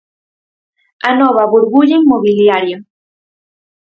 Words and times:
'A 1.03 1.11
nova 1.19 1.43
burbulla 1.51 1.93
inmobiliaria'. 2.01 2.81